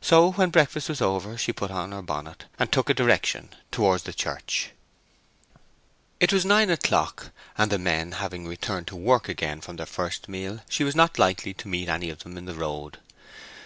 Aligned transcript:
So 0.00 0.30
when 0.32 0.48
breakfast 0.48 0.88
was 0.88 1.02
over, 1.02 1.36
she 1.36 1.52
put 1.52 1.70
on 1.70 1.92
her 1.92 2.00
bonnet, 2.00 2.46
and 2.58 2.72
took 2.72 2.88
a 2.88 2.94
direction 2.94 3.50
towards 3.70 4.04
the 4.04 4.14
church. 4.14 4.70
It 6.20 6.32
was 6.32 6.46
nine 6.46 6.70
o'clock, 6.70 7.32
and 7.58 7.70
the 7.70 7.76
men 7.78 8.12
having 8.12 8.46
returned 8.48 8.86
to 8.86 8.96
work 8.96 9.28
again 9.28 9.60
from 9.60 9.76
their 9.76 9.84
first 9.84 10.26
meal, 10.26 10.60
she 10.70 10.84
was 10.84 10.96
not 10.96 11.18
likely 11.18 11.52
to 11.52 11.68
meet 11.68 11.88
many 11.88 12.08
of 12.08 12.20
them 12.20 12.38
in 12.38 12.46
the 12.46 12.54
road. 12.54 12.96